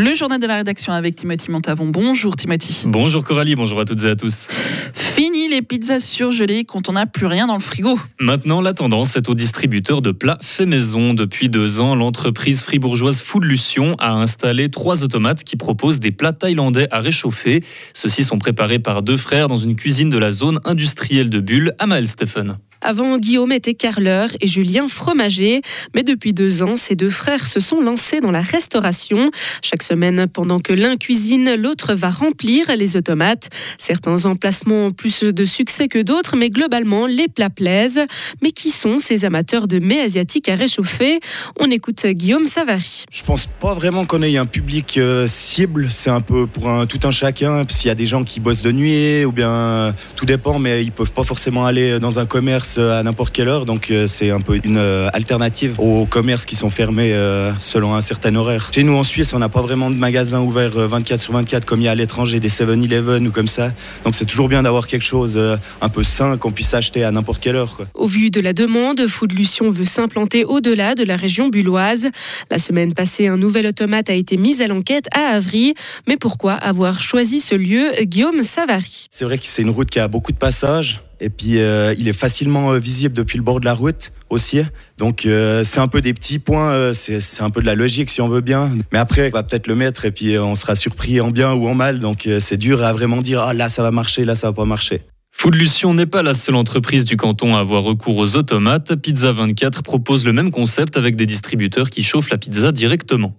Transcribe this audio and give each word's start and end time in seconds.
Le 0.00 0.14
journal 0.14 0.38
de 0.38 0.46
la 0.46 0.58
rédaction 0.58 0.92
avec 0.92 1.16
Timothy 1.16 1.50
Montavon. 1.50 1.86
Bonjour 1.86 2.36
Timothy. 2.36 2.84
Bonjour 2.86 3.24
Coralie, 3.24 3.56
bonjour 3.56 3.80
à 3.80 3.84
toutes 3.84 4.04
et 4.04 4.10
à 4.10 4.14
tous. 4.14 4.46
Fini 4.94 5.48
les 5.48 5.60
pizzas 5.60 5.98
surgelées 5.98 6.64
quand 6.64 6.88
on 6.88 6.92
n'a 6.92 7.06
plus 7.06 7.26
rien 7.26 7.48
dans 7.48 7.56
le 7.56 7.60
frigo. 7.60 7.98
Maintenant, 8.20 8.60
la 8.60 8.74
tendance 8.74 9.16
est 9.16 9.28
au 9.28 9.34
distributeur 9.34 10.00
de 10.00 10.12
plats 10.12 10.38
fait 10.40 10.66
maison. 10.66 11.14
Depuis 11.14 11.50
deux 11.50 11.80
ans, 11.80 11.96
l'entreprise 11.96 12.62
fribourgeoise 12.62 13.20
Food 13.20 13.42
Lution 13.42 13.96
a 13.98 14.12
installé 14.12 14.70
trois 14.70 15.02
automates 15.02 15.42
qui 15.42 15.56
proposent 15.56 15.98
des 15.98 16.12
plats 16.12 16.32
thaïlandais 16.32 16.86
à 16.92 17.00
réchauffer. 17.00 17.64
Ceux-ci 17.92 18.22
sont 18.22 18.38
préparés 18.38 18.78
par 18.78 19.02
deux 19.02 19.16
frères 19.16 19.48
dans 19.48 19.56
une 19.56 19.74
cuisine 19.74 20.10
de 20.10 20.18
la 20.18 20.30
zone 20.30 20.60
industrielle 20.64 21.28
de 21.28 21.40
Bulle, 21.40 21.72
à 21.80 21.88
Maël 21.88 22.06
Stephen. 22.06 22.56
Avant, 22.80 23.16
Guillaume 23.16 23.50
était 23.50 23.74
carleur 23.74 24.30
et 24.40 24.46
Julien 24.46 24.86
fromager. 24.86 25.62
Mais 25.94 26.04
depuis 26.04 26.32
deux 26.32 26.62
ans, 26.62 26.76
ces 26.76 26.94
deux 26.94 27.10
frères 27.10 27.46
se 27.46 27.58
sont 27.58 27.80
lancés 27.80 28.20
dans 28.20 28.30
la 28.30 28.40
restauration. 28.40 29.30
Chaque 29.62 29.82
semaine, 29.82 30.26
pendant 30.28 30.60
que 30.60 30.72
l'un 30.72 30.96
cuisine, 30.96 31.56
l'autre 31.56 31.94
va 31.94 32.10
remplir 32.10 32.70
les 32.76 32.96
automates. 32.96 33.48
Certains 33.78 34.26
emplacements 34.26 34.86
ont 34.86 34.90
plus 34.92 35.24
de 35.24 35.44
succès 35.44 35.88
que 35.88 36.00
d'autres, 36.00 36.36
mais 36.36 36.50
globalement, 36.50 37.06
les 37.06 37.26
plats 37.26 37.50
plaisent. 37.50 38.06
Mais 38.42 38.52
qui 38.52 38.70
sont 38.70 38.98
ces 38.98 39.24
amateurs 39.24 39.66
de 39.66 39.80
mets 39.80 40.00
asiatiques 40.00 40.48
à 40.48 40.54
réchauffer? 40.54 41.18
On 41.58 41.70
écoute 41.70 42.06
Guillaume 42.06 42.46
Savary. 42.46 43.04
Je 43.10 43.24
pense 43.24 43.46
pas 43.46 43.74
vraiment 43.74 44.06
qu'on 44.06 44.22
ait 44.22 44.36
un 44.36 44.46
public 44.46 44.98
euh, 44.98 45.26
cible. 45.26 45.88
C'est 45.90 46.10
un 46.10 46.20
peu 46.20 46.46
pour 46.46 46.70
tout 46.86 47.00
un 47.02 47.10
chacun. 47.10 47.64
S'il 47.68 47.88
y 47.88 47.90
a 47.90 47.96
des 47.96 48.06
gens 48.06 48.22
qui 48.22 48.38
bossent 48.38 48.62
de 48.62 48.72
nuit, 48.72 49.24
ou 49.24 49.32
bien 49.32 49.94
tout 50.14 50.26
dépend, 50.26 50.60
mais 50.60 50.84
ils 50.84 50.92
peuvent 50.92 51.12
pas 51.12 51.24
forcément 51.24 51.66
aller 51.66 51.98
dans 51.98 52.18
un 52.20 52.26
commerce 52.26 52.67
à 52.76 53.02
n'importe 53.02 53.32
quelle 53.32 53.48
heure, 53.48 53.64
donc 53.64 53.90
euh, 53.90 54.06
c'est 54.06 54.30
un 54.30 54.40
peu 54.40 54.60
une 54.62 54.76
euh, 54.76 55.08
alternative 55.12 55.74
aux 55.78 56.04
commerces 56.04 56.44
qui 56.44 56.56
sont 56.56 56.70
fermés 56.70 57.12
euh, 57.12 57.54
selon 57.56 57.94
un 57.94 58.00
certain 58.00 58.34
horaire. 58.34 58.70
Chez 58.74 58.82
nous 58.82 58.94
en 58.94 59.04
Suisse, 59.04 59.32
on 59.32 59.38
n'a 59.38 59.48
pas 59.48 59.62
vraiment 59.62 59.90
de 59.90 59.96
magasins 59.96 60.40
ouverts 60.40 60.70
24 60.70 61.20
sur 61.20 61.32
24 61.32 61.64
comme 61.64 61.80
il 61.80 61.84
y 61.84 61.88
a 61.88 61.92
à 61.92 61.94
l'étranger, 61.94 62.40
des 62.40 62.50
7-Eleven 62.50 63.26
ou 63.26 63.30
comme 63.30 63.48
ça. 63.48 63.72
Donc 64.04 64.14
c'est 64.14 64.24
toujours 64.24 64.48
bien 64.48 64.62
d'avoir 64.62 64.86
quelque 64.86 65.04
chose 65.04 65.38
un 65.80 65.88
peu 65.88 66.04
sain 66.04 66.36
qu'on 66.36 66.50
puisse 66.50 66.74
acheter 66.74 67.04
à 67.04 67.10
n'importe 67.10 67.42
quelle 67.42 67.56
heure. 67.56 67.78
Au 67.94 68.06
vu 68.06 68.30
de 68.30 68.40
la 68.40 68.52
demande, 68.52 69.06
Food 69.06 69.32
Lution 69.32 69.70
veut 69.70 69.84
s'implanter 69.84 70.44
au-delà 70.44 70.94
de 70.94 71.04
la 71.04 71.16
région 71.16 71.48
bulloise. 71.48 72.08
La 72.50 72.58
semaine 72.58 72.92
passée, 72.92 73.28
un 73.28 73.36
nouvel 73.36 73.66
automate 73.66 74.10
a 74.10 74.14
été 74.14 74.36
mis 74.36 74.60
à 74.60 74.66
l'enquête 74.66 75.06
à 75.12 75.36
Avry. 75.36 75.74
Mais 76.06 76.16
pourquoi 76.16 76.54
avoir 76.54 77.00
choisi 77.00 77.40
ce 77.40 77.54
lieu 77.54 77.92
Guillaume 78.02 78.42
Savary? 78.42 79.06
C'est 79.10 79.24
vrai 79.24 79.38
que 79.38 79.46
c'est 79.46 79.62
une 79.62 79.70
route 79.70 79.88
qui 79.88 80.00
a 80.00 80.08
beaucoup 80.08 80.32
de 80.32 80.38
passages. 80.38 81.00
Et 81.20 81.30
puis, 81.30 81.58
euh, 81.58 81.94
il 81.98 82.08
est 82.08 82.12
facilement 82.12 82.72
euh, 82.72 82.78
visible 82.78 83.14
depuis 83.14 83.38
le 83.38 83.44
bord 83.44 83.60
de 83.60 83.64
la 83.64 83.74
route 83.74 84.12
aussi. 84.30 84.60
Donc, 84.98 85.26
euh, 85.26 85.64
c'est 85.64 85.80
un 85.80 85.88
peu 85.88 86.00
des 86.00 86.14
petits 86.14 86.38
points. 86.38 86.92
c'est 86.94 87.40
un 87.40 87.50
peu 87.50 87.60
de 87.60 87.66
la 87.66 87.74
logique, 87.74 88.10
si 88.10 88.20
on 88.20 88.28
veut 88.28 88.40
bien. 88.40 88.70
Mais 88.92 88.98
après, 88.98 89.30
on 89.32 89.36
va 89.36 89.42
peut-être 89.42 89.66
le 89.66 89.74
mettre 89.74 90.04
et 90.04 90.10
puis 90.10 90.38
on 90.38 90.54
sera 90.54 90.74
surpris 90.74 91.20
en 91.20 91.30
bien 91.30 91.52
ou 91.54 91.66
en 91.68 91.74
mal. 91.74 91.98
Donc, 91.98 92.28
c'est 92.40 92.56
dur 92.56 92.84
à 92.84 92.92
vraiment 92.92 93.22
dire, 93.22 93.40
ah 93.40 93.54
là, 93.54 93.68
ça 93.68 93.82
va 93.82 93.90
marcher, 93.90 94.24
là, 94.24 94.34
ça 94.34 94.48
va 94.48 94.52
pas 94.52 94.64
marcher. 94.64 95.02
Food 95.32 95.54
Lution 95.54 95.94
n'est 95.94 96.06
pas 96.06 96.22
la 96.22 96.34
seule 96.34 96.56
entreprise 96.56 97.04
du 97.04 97.16
canton 97.16 97.54
à 97.54 97.60
avoir 97.60 97.84
recours 97.84 98.16
aux 98.16 98.36
automates. 98.36 98.96
Pizza 98.96 99.30
24 99.30 99.84
propose 99.84 100.24
le 100.24 100.32
même 100.32 100.50
concept 100.50 100.96
avec 100.96 101.14
des 101.14 101.26
distributeurs 101.26 101.90
qui 101.90 102.02
chauffent 102.02 102.30
la 102.30 102.38
pizza 102.38 102.72
directement. 102.72 103.36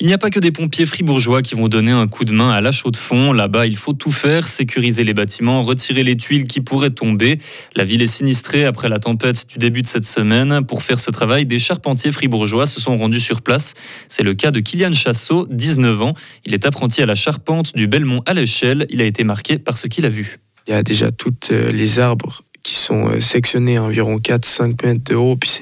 Il 0.00 0.06
n'y 0.06 0.12
a 0.12 0.18
pas 0.18 0.30
que 0.30 0.40
des 0.40 0.50
pompiers 0.50 0.86
fribourgeois 0.86 1.42
qui 1.42 1.54
vont 1.54 1.68
donner 1.68 1.92
un 1.92 2.06
coup 2.08 2.24
de 2.24 2.32
main 2.32 2.50
à 2.50 2.60
la 2.60 2.72
chaux 2.72 2.90
de 2.90 2.96
fond. 2.96 3.32
Là-bas, 3.32 3.66
il 3.66 3.76
faut 3.76 3.92
tout 3.92 4.10
faire, 4.10 4.46
sécuriser 4.46 5.04
les 5.04 5.14
bâtiments, 5.14 5.62
retirer 5.62 6.02
les 6.02 6.16
tuiles 6.16 6.44
qui 6.44 6.60
pourraient 6.60 6.90
tomber. 6.90 7.38
La 7.74 7.84
ville 7.84 8.02
est 8.02 8.08
sinistrée 8.08 8.64
après 8.64 8.88
la 8.88 8.98
tempête 8.98 9.46
du 9.48 9.58
début 9.58 9.82
de 9.82 9.86
cette 9.86 10.04
semaine. 10.04 10.64
Pour 10.66 10.82
faire 10.82 10.98
ce 10.98 11.10
travail, 11.10 11.46
des 11.46 11.58
charpentiers 11.58 12.12
fribourgeois 12.12 12.66
se 12.66 12.80
sont 12.80 12.96
rendus 12.96 13.20
sur 13.20 13.42
place. 13.42 13.74
C'est 14.08 14.22
le 14.22 14.34
cas 14.34 14.50
de 14.50 14.60
Kylian 14.60 14.92
Chassot, 14.92 15.46
19 15.50 16.02
ans. 16.02 16.14
Il 16.44 16.54
est 16.54 16.66
apprenti 16.66 17.00
à 17.00 17.06
la 17.06 17.14
charpente 17.14 17.74
du 17.74 17.86
Belmont 17.86 18.22
à 18.26 18.34
l'échelle. 18.34 18.86
Il 18.90 19.00
a 19.00 19.04
été 19.04 19.24
marqué 19.24 19.58
par 19.58 19.76
ce 19.76 19.86
qu'il 19.86 20.04
a 20.06 20.10
vu. 20.10 20.38
Il 20.66 20.70
y 20.70 20.74
a 20.74 20.82
déjà 20.82 21.12
toutes 21.12 21.50
euh, 21.52 21.70
les 21.70 21.98
arbres 21.98 22.42
qui 22.62 22.74
sont 22.74 23.10
euh, 23.10 23.20
sectionnés 23.20 23.76
à 23.76 23.84
environ 23.84 24.16
4-5 24.16 24.84
mètres 24.84 25.04
de 25.04 25.14
haut. 25.14 25.36
Puis 25.36 25.60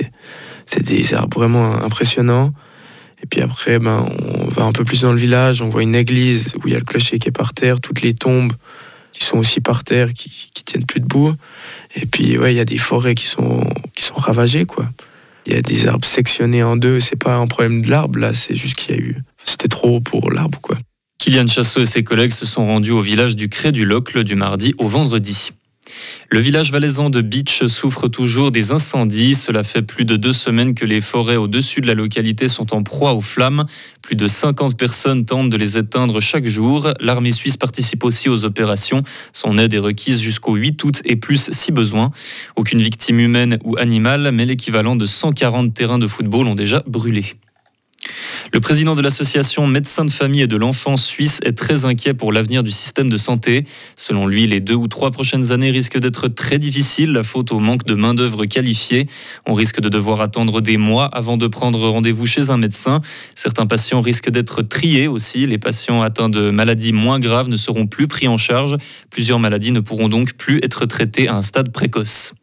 c'est 0.66 0.82
des 0.82 1.12
arbres 1.12 1.38
vraiment 1.38 1.74
impressionnants. 1.82 2.52
Puis 3.32 3.40
après, 3.40 3.78
ben, 3.78 4.06
on 4.44 4.48
va 4.48 4.64
un 4.64 4.72
peu 4.72 4.84
plus 4.84 5.00
dans 5.00 5.12
le 5.12 5.18
village, 5.18 5.62
on 5.62 5.70
voit 5.70 5.82
une 5.82 5.94
église 5.94 6.52
où 6.56 6.68
il 6.68 6.74
y 6.74 6.76
a 6.76 6.78
le 6.78 6.84
clocher 6.84 7.18
qui 7.18 7.30
est 7.30 7.32
par 7.32 7.54
terre, 7.54 7.80
toutes 7.80 8.02
les 8.02 8.12
tombes 8.12 8.52
qui 9.10 9.24
sont 9.24 9.38
aussi 9.38 9.62
par 9.62 9.84
terre, 9.84 10.12
qui, 10.12 10.50
qui 10.52 10.62
tiennent 10.64 10.84
plus 10.84 11.00
debout. 11.00 11.32
Et 11.94 12.04
puis, 12.04 12.36
ouais, 12.36 12.52
il 12.52 12.58
y 12.58 12.60
a 12.60 12.66
des 12.66 12.76
forêts 12.76 13.14
qui 13.14 13.24
sont, 13.24 13.64
ravagées, 14.14 14.66
quoi. 14.66 14.86
Il 15.46 15.54
y 15.54 15.56
a 15.56 15.62
des 15.62 15.88
arbres 15.88 16.04
sectionnés 16.04 16.62
en 16.62 16.76
deux. 16.76 17.00
C'est 17.00 17.16
pas 17.16 17.36
un 17.36 17.46
problème 17.46 17.80
de 17.80 17.88
l'arbre, 17.88 18.18
là, 18.18 18.34
c'est 18.34 18.54
juste 18.54 18.74
qu'il 18.74 18.94
y 18.94 18.98
a 18.98 19.00
eu. 19.00 19.16
C'était 19.44 19.68
trop 19.68 20.02
pour 20.02 20.30
l'arbre, 20.30 20.58
quoi. 20.60 20.76
Kylian 21.16 21.46
Chassot 21.46 21.80
et 21.80 21.86
ses 21.86 22.04
collègues 22.04 22.32
se 22.32 22.44
sont 22.44 22.66
rendus 22.66 22.90
au 22.90 23.00
village 23.00 23.34
du 23.34 23.48
Cré 23.48 23.72
du 23.72 23.86
Locle 23.86 24.24
du 24.24 24.34
mardi 24.34 24.74
au 24.76 24.88
vendredi. 24.88 25.52
Le 26.30 26.38
village 26.38 26.72
valaisan 26.72 27.10
de 27.10 27.20
Beach 27.20 27.66
souffre 27.66 28.08
toujours 28.08 28.50
des 28.50 28.72
incendies. 28.72 29.34
Cela 29.34 29.62
fait 29.62 29.82
plus 29.82 30.04
de 30.04 30.16
deux 30.16 30.32
semaines 30.32 30.74
que 30.74 30.84
les 30.84 31.00
forêts 31.00 31.36
au-dessus 31.36 31.80
de 31.80 31.86
la 31.86 31.94
localité 31.94 32.48
sont 32.48 32.74
en 32.74 32.82
proie 32.82 33.14
aux 33.14 33.20
flammes. 33.20 33.66
Plus 34.00 34.16
de 34.16 34.26
50 34.26 34.76
personnes 34.76 35.24
tentent 35.24 35.50
de 35.50 35.56
les 35.56 35.76
éteindre 35.76 36.20
chaque 36.20 36.46
jour. 36.46 36.92
L'armée 37.00 37.32
suisse 37.32 37.56
participe 37.56 38.04
aussi 38.04 38.28
aux 38.28 38.44
opérations. 38.44 39.02
Son 39.32 39.58
aide 39.58 39.74
est 39.74 39.78
requise 39.78 40.20
jusqu'au 40.20 40.54
8 40.54 40.82
août 40.84 41.02
et 41.04 41.16
plus 41.16 41.50
si 41.52 41.72
besoin. 41.72 42.10
Aucune 42.56 42.80
victime 42.80 43.20
humaine 43.20 43.58
ou 43.64 43.76
animale, 43.76 44.30
mais 44.32 44.46
l'équivalent 44.46 44.96
de 44.96 45.04
140 45.04 45.74
terrains 45.74 45.98
de 45.98 46.06
football 46.06 46.46
ont 46.46 46.54
déjà 46.54 46.82
brûlé. 46.86 47.24
Le 48.54 48.60
président 48.60 48.94
de 48.94 49.00
l'association 49.00 49.66
Médecins 49.66 50.04
de 50.04 50.10
famille 50.10 50.42
et 50.42 50.46
de 50.46 50.58
l'enfant 50.58 50.98
suisse 50.98 51.40
est 51.42 51.56
très 51.56 51.86
inquiet 51.86 52.12
pour 52.12 52.34
l'avenir 52.34 52.62
du 52.62 52.70
système 52.70 53.08
de 53.08 53.16
santé. 53.16 53.64
Selon 53.96 54.26
lui, 54.26 54.46
les 54.46 54.60
deux 54.60 54.74
ou 54.74 54.88
trois 54.88 55.10
prochaines 55.10 55.52
années 55.52 55.70
risquent 55.70 55.98
d'être 55.98 56.28
très 56.28 56.58
difficiles, 56.58 57.12
la 57.12 57.22
faute 57.22 57.50
au 57.50 57.60
manque 57.60 57.86
de 57.86 57.94
main-d'œuvre 57.94 58.44
qualifiée. 58.44 59.06
On 59.46 59.54
risque 59.54 59.80
de 59.80 59.88
devoir 59.88 60.20
attendre 60.20 60.60
des 60.60 60.76
mois 60.76 61.06
avant 61.06 61.38
de 61.38 61.46
prendre 61.46 61.88
rendez-vous 61.88 62.26
chez 62.26 62.50
un 62.50 62.58
médecin. 62.58 63.00
Certains 63.34 63.64
patients 63.64 64.02
risquent 64.02 64.30
d'être 64.30 64.60
triés 64.60 65.08
aussi. 65.08 65.46
Les 65.46 65.58
patients 65.58 66.02
atteints 66.02 66.28
de 66.28 66.50
maladies 66.50 66.92
moins 66.92 67.20
graves 67.20 67.48
ne 67.48 67.56
seront 67.56 67.86
plus 67.86 68.06
pris 68.06 68.28
en 68.28 68.36
charge. 68.36 68.76
Plusieurs 69.08 69.38
maladies 69.38 69.72
ne 69.72 69.80
pourront 69.80 70.10
donc 70.10 70.34
plus 70.34 70.58
être 70.62 70.84
traitées 70.84 71.26
à 71.26 71.36
un 71.36 71.40
stade 71.40 71.72
précoce. 71.72 72.34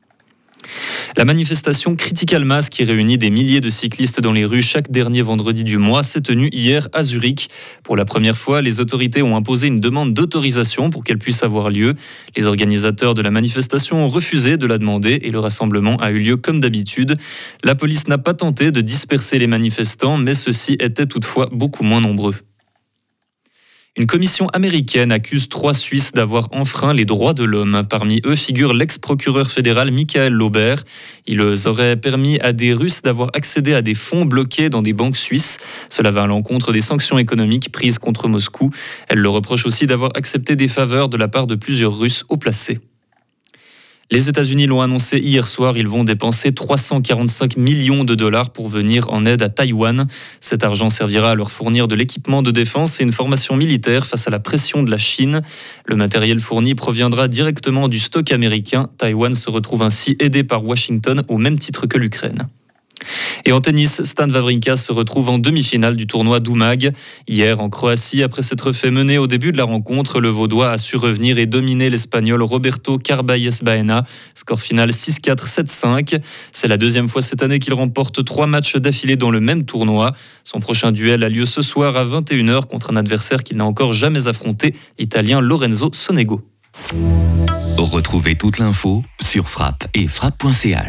La 1.18 1.25
manifestation 1.25 1.96
Critical 1.96 2.46
Mass 2.46 2.69
qui 2.69 2.84
réunit 2.84 3.18
des 3.18 3.30
milliers 3.30 3.62
de 3.62 3.69
cyclistes 3.69 4.19
dans 4.19 4.31
les 4.31 4.46
rues 4.46 4.62
chaque 4.62 4.91
dernier 4.91 5.22
vendredi 5.22 5.63
du 5.63 5.78
mois 5.78 6.03
s'est 6.03 6.22
tenue 6.22 6.50
hier 6.52 6.88
à 6.94 7.03
Zurich. 7.03 7.50
Pour 7.84 7.97
la 7.97 8.06
première 8.06 8.38
fois, 8.38 8.62
les 8.62 8.80
autorités 8.80 9.22
ont 9.22 9.35
imposé 9.35 9.68
une 9.68 9.80
demande 9.80 10.13
d'autorisation 10.13 10.90
pour 10.90 11.03
qu'elle 11.03 11.19
puisse 11.19 11.44
avoir 11.44 11.69
lieu. 11.69 11.96
Les 12.38 12.47
organisateurs 12.47 13.13
de 13.13 13.22
la 13.22 13.31
manifestation 13.31 14.06
ont 14.06 14.07
refusé 14.07 14.57
de 14.57 14.66
la 14.66 14.78
demander 14.78 15.19
et 15.22 15.31
le 15.31 15.40
rassemblement 15.40 15.97
a 15.97 16.12
eu 16.12 16.19
lieu 16.19 16.38
comme 16.38 16.59
d'habitude. 16.59 17.18
La 17.63 17.75
police 17.75 18.07
n'a 18.07 18.18
pas 18.18 18.34
tenté 18.34 18.72
de 18.72 18.81
disperser 18.81 19.40
les 19.40 19.47
manifestants, 19.47 20.18
mais 20.18 20.34
ceux-ci 20.34 20.78
étaient 20.80 21.06
toutefois 21.06 21.50
beaucoup 21.51 21.84
moins 21.84 22.01
nombreux. 22.01 22.36
Une 24.00 24.08
commission 24.08 24.48
américaine 24.54 25.12
accuse 25.12 25.50
trois 25.50 25.74
Suisses 25.74 26.14
d'avoir 26.14 26.48
enfreint 26.54 26.94
les 26.94 27.04
droits 27.04 27.34
de 27.34 27.44
l'homme. 27.44 27.86
Parmi 27.90 28.22
eux 28.26 28.38
figure 28.38 28.74
l'ex-procureur 28.74 29.52
fédéral 29.52 29.92
Michael 29.92 30.32
Lauber. 30.32 30.76
Ils 31.28 31.68
auraient 31.68 31.98
permis 31.98 32.40
à 32.40 32.54
des 32.54 32.72
Russes 32.72 33.02
d'avoir 33.02 33.30
accédé 33.34 33.74
à 33.74 33.82
des 33.82 33.96
fonds 33.96 34.24
bloqués 34.24 34.70
dans 34.70 34.82
des 34.82 34.94
banques 34.94 35.18
suisses. 35.18 35.58
Cela 35.90 36.12
va 36.12 36.24
à 36.24 36.28
l'encontre 36.28 36.72
des 36.72 36.80
sanctions 36.80 37.18
économiques 37.18 37.74
prises 37.74 38.00
contre 38.00 38.30
Moscou. 38.30 38.72
Elle 39.10 39.20
le 39.20 39.28
reproche 39.28 39.66
aussi 39.66 39.86
d'avoir 39.86 40.12
accepté 40.16 40.56
des 40.56 40.70
faveurs 40.70 41.10
de 41.10 41.18
la 41.18 41.28
part 41.28 41.46
de 41.46 41.56
plusieurs 41.56 42.00
Russes 42.00 42.24
haut 42.30 42.38
placés. 42.38 42.80
Les 44.12 44.28
États-Unis 44.28 44.66
l'ont 44.66 44.81
annoncé 44.81 45.20
hier 45.20 45.46
soir, 45.46 45.78
ils 45.78 45.88
vont 45.88 46.03
dépenser 46.03 46.52
345 46.52 47.58
millions 47.58 48.03
de 48.03 48.16
dollars 48.16 48.50
pour 48.50 48.68
venir 48.68 49.08
en 49.14 49.24
aide 49.24 49.44
à 49.44 49.50
Taïwan. 49.50 50.08
Cet 50.40 50.64
argent 50.64 50.90
servira 50.90 51.31
à 51.31 51.36
leur 51.36 51.51
fournir 51.51 51.88
de 51.88 51.94
l'équipement 51.94 52.42
de 52.42 52.50
défense 52.50 53.00
et 53.00 53.04
une 53.04 53.12
formation 53.12 53.56
militaire 53.56 54.07
face 54.07 54.28
à 54.28 54.31
la 54.31 54.39
pression 54.39 54.81
de 54.81 54.89
la 54.89 54.98
Chine. 54.98 55.42
Le 55.86 55.95
matériel 55.95 56.39
fourni 56.39 56.74
proviendra 56.74 57.28
directement 57.28 57.88
du 57.88 58.00
stock 58.00 58.31
américain. 58.31 58.89
Taïwan 58.98 59.36
se 59.36 59.51
retrouve 59.51 59.83
ainsi 59.83 60.16
aidé 60.19 60.44
par 60.44 60.66
Washington 60.66 61.24
au 61.28 61.38
même 61.38 61.60
titre 61.60 61.86
que 61.86 62.00
l'Ukraine. 62.00 62.48
Et 63.46 63.51
en 63.51 63.62
tennis, 63.62 64.01
Stan 64.04 64.30
Wawrinka 64.30 64.75
se 64.75 64.92
retrouve 64.92 65.30
en 65.30 65.38
demi-finale 65.38 65.96
du 65.96 66.07
tournoi 66.07 66.40
Doumag. 66.40 66.92
Hier, 67.28 67.60
en 67.60 67.69
Croatie, 67.69 68.24
après 68.24 68.42
s'être 68.42 68.72
fait 68.72 68.92
mener 68.92 69.18
au 69.18 69.28
début 69.28 69.51
de 69.51 69.57
la 69.57 69.63
rencontre, 69.63 70.19
le 70.19 70.30
Vaudois 70.30 70.69
a 70.69 70.78
su 70.78 70.96
revenir 70.98 71.38
et 71.38 71.46
dominer 71.46 71.90
l'Espagnol 71.90 72.42
Roberto 72.44 72.98
Carballes 72.98 73.50
Baena. 73.62 74.06
Score 74.34 74.62
final 74.62 74.90
6-4, 74.90 75.48
7-5. 75.48 76.19
C'est 76.51 76.68
la 76.68 76.78
deuxième 76.78 77.07
fois 77.07 77.22
cette 77.22 77.44
année 77.44 77.60
qu'il 77.60 77.74
remporte 77.74 78.24
trois 78.25 78.48
matchs 78.48 78.75
d'affilée 78.75 79.16
dans 79.16 79.31
le 79.31 79.40
même 79.40 79.66
tournoi. 79.66 80.13
Son 80.44 80.60
prochain 80.60 80.92
duel 80.92 81.24
a 81.24 81.30
lieu 81.30 81.45
ce 81.45 81.62
soir 81.62 81.98
à 81.98 82.06
21h 82.06 82.68
contre 82.68 82.92
un 82.92 82.95
adversaire 82.95 83.44
qu'il 83.44 83.57
n'a 83.57 83.66
encore 83.66 83.94
jamais 83.94 84.28
affronté, 84.28 84.74
l'Italien 84.98 85.42
Lorenzo 85.42 85.90
Sonego. 85.94 86.42
Retrouvez 87.78 88.36
toute 88.36 88.60
l'info 88.60 89.04
sur 89.22 89.50
frappe 89.50 89.88
et 89.94 90.07
frappe.ch. 90.07 90.78